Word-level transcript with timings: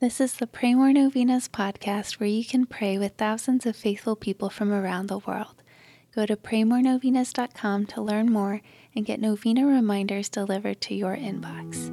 This 0.00 0.18
is 0.18 0.32
the 0.32 0.46
Pray 0.46 0.74
More 0.74 0.94
Novenas 0.94 1.46
podcast 1.46 2.18
where 2.18 2.26
you 2.26 2.42
can 2.42 2.64
pray 2.64 2.96
with 2.96 3.18
thousands 3.18 3.66
of 3.66 3.76
faithful 3.76 4.16
people 4.16 4.48
from 4.48 4.72
around 4.72 5.08
the 5.08 5.18
world. 5.18 5.62
Go 6.14 6.24
to 6.24 6.36
praymorenovenas.com 6.36 7.84
to 7.84 8.00
learn 8.00 8.32
more 8.32 8.62
and 8.96 9.04
get 9.04 9.20
novena 9.20 9.66
reminders 9.66 10.30
delivered 10.30 10.80
to 10.80 10.94
your 10.94 11.14
inbox. 11.14 11.90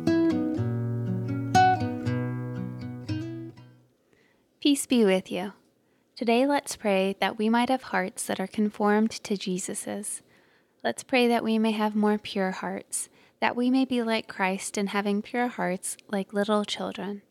Peace 4.62 4.86
be 4.86 5.04
with 5.04 5.30
you. 5.30 5.52
Today, 6.16 6.46
let's 6.46 6.78
pray 6.78 7.18
that 7.20 7.38
we 7.38 7.50
might 7.50 7.68
have 7.68 7.84
hearts 7.84 8.26
that 8.28 8.40
are 8.40 8.48
conformed 8.48 9.12
to 9.12 9.36
Jesus's. 9.36 10.22
Let's 10.82 11.04
pray 11.04 11.28
that 11.28 11.44
we 11.44 11.60
may 11.60 11.72
have 11.72 11.94
more 11.94 12.18
pure 12.18 12.52
hearts, 12.52 13.10
that 13.42 13.58
we 13.58 13.70
may 13.70 13.84
be 13.84 14.02
like 14.02 14.30
Christ 14.30 14.78
in 14.78 14.88
having 14.88 15.22
pure 15.22 15.50
hearts 15.50 15.98
like 16.10 16.32
little 16.32 16.64
children. 16.64 17.24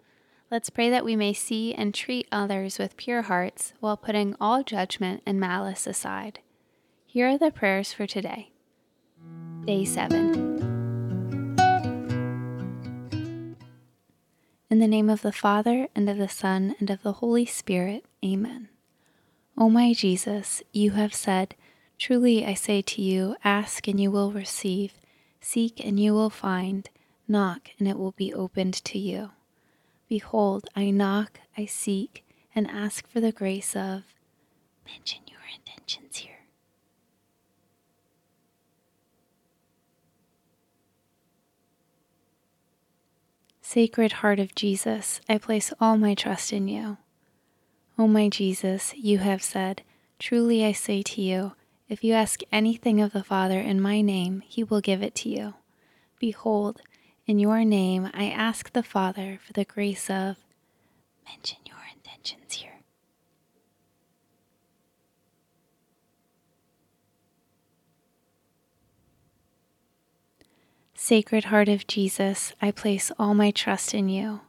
Let's 0.49 0.71
pray 0.71 0.91
that 0.91 1.05
we 1.05 1.17
may 1.17 1.33
see 1.33 1.75
and 1.75 1.93
treat 1.93 2.29
others 2.31 2.79
with 2.79 2.97
pure 2.97 3.23
hearts 3.23 3.73
while 3.81 3.97
putting 3.97 4.37
all 4.41 4.63
judgment 4.63 5.25
and 5.27 5.41
malice 5.41 5.89
aside. 5.89 6.39
Here 7.05 7.29
are 7.31 7.39
the 7.39 7.51
prayers 7.51 7.93
for 7.93 8.07
today. 8.07 8.53
Day 9.65 9.85
7. 9.85 10.37
In 14.71 14.79
the 14.79 14.87
name 14.87 15.11
of 15.11 15.23
the 15.23 15.33
Father, 15.33 15.89
and 15.97 16.09
of 16.09 16.17
the 16.17 16.29
Son, 16.29 16.77
and 16.79 16.91
of 16.91 17.03
the 17.03 17.15
Holy 17.15 17.47
Spirit, 17.47 18.05
Amen. 18.25 18.69
O 19.59 19.69
my 19.69 19.93
Jesus, 19.95 20.63
you 20.73 20.93
have 20.93 21.13
said, 21.13 21.57
Truly 21.99 22.47
I 22.47 22.55
say 22.55 22.83
to 22.83 23.03
you, 23.03 23.35
ask 23.43 23.89
and 23.89 23.99
you 23.99 24.13
will 24.13 24.31
receive, 24.31 24.93
seek 25.41 25.85
and 25.85 25.99
you 25.99 26.13
will 26.13 26.31
find, 26.31 26.89
knock 27.27 27.71
and 27.81 27.89
it 27.89 27.99
will 27.99 28.13
be 28.13 28.33
opened 28.33 28.75
to 28.85 28.99
you. 28.99 29.31
Behold, 30.09 30.69
I 30.77 30.91
knock, 30.91 31.41
I 31.57 31.67
seek, 31.67 32.25
and 32.55 32.71
ask 32.71 33.09
for 33.09 33.21
the 33.21 33.33
grace 33.33 33.75
of. 33.75 34.03
Mention 34.87 35.23
your 35.27 35.41
intentions 35.55 36.17
here. 36.19 36.33
Sacred 43.61 44.13
Heart 44.13 44.39
of 44.39 44.55
Jesus, 44.55 45.21
I 45.29 45.39
place 45.39 45.73
all 45.81 45.99
my 45.99 46.15
trust 46.15 46.53
in 46.53 46.69
you. 46.69 46.99
O 47.99 48.07
my 48.07 48.29
Jesus, 48.29 48.95
you 48.95 49.19
have 49.19 49.43
said, 49.43 49.83
Truly 50.19 50.65
I 50.65 50.73
say 50.73 51.03
to 51.03 51.21
you, 51.21 51.53
if 51.89 52.05
you 52.05 52.13
ask 52.15 52.41
anything 52.53 53.01
of 53.01 53.13
the 53.13 53.25
Father 53.25 53.59
in 53.59 53.81
my 53.81 54.01
name, 54.01 54.43
he 54.47 54.63
will 54.63 54.81
give 54.81 55.03
it 55.03 55.15
to 55.17 55.29
you. 55.29 55.55
Behold, 56.19 56.81
in 57.27 57.39
your 57.39 57.65
name 57.65 58.09
I 58.15 58.27
ask 58.27 58.73
the 58.73 58.83
Father 58.83 59.39
for 59.45 59.53
the 59.53 59.65
grace 59.65 60.09
of. 60.09 60.37
Mention 61.29 61.59
your 61.67 61.79
intentions 61.93 62.53
here. 62.55 62.81
Sacred 70.95 71.45
Heart 71.45 71.69
of 71.69 71.87
Jesus, 71.87 72.53
I 72.63 72.71
place 72.71 73.11
all 73.19 73.35
my 73.35 73.51
trust 73.51 73.93
in 73.93 74.09
you. 74.09 74.41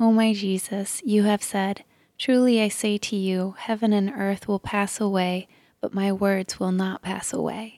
O 0.00 0.12
my 0.12 0.32
Jesus, 0.32 1.02
you 1.04 1.24
have 1.24 1.42
said, 1.42 1.84
Truly 2.18 2.60
I 2.60 2.68
say 2.68 2.98
to 2.98 3.16
you, 3.16 3.54
heaven 3.58 3.92
and 3.92 4.10
earth 4.10 4.48
will 4.48 4.58
pass 4.58 5.00
away, 5.00 5.46
but 5.80 5.94
my 5.94 6.10
words 6.10 6.58
will 6.58 6.72
not 6.72 7.02
pass 7.02 7.32
away. 7.32 7.77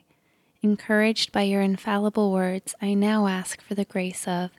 Encouraged 0.62 1.32
by 1.32 1.42
your 1.42 1.62
infallible 1.62 2.30
words, 2.30 2.74
I 2.82 2.92
now 2.92 3.26
ask 3.26 3.62
for 3.62 3.74
the 3.74 3.86
grace 3.86 4.28
of 4.28 4.50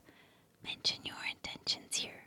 mention 0.63 0.97
your 1.05 1.15
intentions 1.29 1.97
here. 1.97 2.23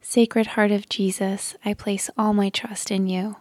Sacred 0.00 0.48
Heart 0.48 0.70
of 0.70 0.88
Jesus, 0.88 1.56
I 1.64 1.74
place 1.74 2.10
all 2.16 2.32
my 2.32 2.48
trust 2.48 2.92
in 2.92 3.08
you. 3.08 3.36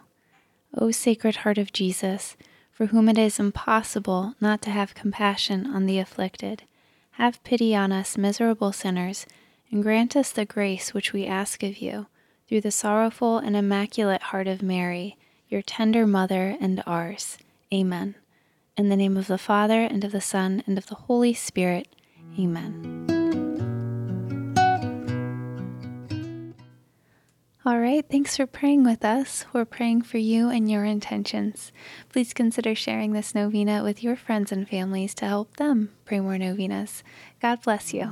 O 0.76 0.90
Sacred 0.90 1.38
Heart 1.38 1.60
of 1.60 1.72
Jesus, 1.72 2.36
for 2.72 2.88
whom 2.88 3.08
it 3.08 3.20
is 3.20 3.40
impossible 3.40 4.34
not 4.42 4.64
to 4.64 4.72
have 4.72 4.96
compassion 4.96 5.68
on 5.68 5.86
the 5.86 6.00
afflicted, 6.00 6.64
have 7.12 7.44
pity 7.44 7.76
on 7.76 7.92
us 7.92 8.18
miserable 8.18 8.72
sinners, 8.72 9.28
and 9.70 9.84
grant 9.84 10.16
us 10.16 10.32
the 10.32 10.46
grace 10.46 10.92
which 10.96 11.14
we 11.14 11.28
ask 11.28 11.62
of 11.62 11.78
you, 11.78 12.08
through 12.48 12.62
the 12.62 12.72
sorrowful 12.72 13.38
and 13.38 13.56
immaculate 13.56 14.22
heart 14.22 14.48
of 14.48 14.62
Mary, 14.62 15.18
your 15.50 15.62
tender 15.62 16.06
mother 16.06 16.58
and 16.60 16.84
ours. 16.86 17.38
Amen. 17.74 18.16
In 18.76 18.90
the 18.90 18.96
name 18.96 19.18
of 19.18 19.28
the 19.28 19.38
Father, 19.38 19.82
and 19.82 20.04
of 20.04 20.12
the 20.12 20.22
Son, 20.22 20.64
and 20.66 20.78
of 20.78 20.88
the 20.88 20.96
Holy 20.96 21.34
Spirit. 21.34 21.88
Amen. 22.40 23.04
All 27.66 27.80
right, 27.80 28.04
thanks 28.10 28.36
for 28.36 28.46
praying 28.46 28.84
with 28.84 29.06
us. 29.06 29.46
We're 29.54 29.64
praying 29.64 30.02
for 30.02 30.18
you 30.18 30.50
and 30.50 30.70
your 30.70 30.84
intentions. 30.84 31.72
Please 32.10 32.34
consider 32.34 32.76
sharing 32.76 33.14
this 33.14 33.34
novena 33.34 33.84
with 33.84 34.04
your 34.04 34.18
friends 34.18 34.52
and 34.52 34.68
families 34.68 35.16
to 35.16 35.26
help 35.26 35.56
them 35.56 35.94
pray 36.04 36.20
more 36.20 36.38
novenas. 36.38 37.04
God 37.42 37.62
bless 37.62 37.94
you. 37.94 38.12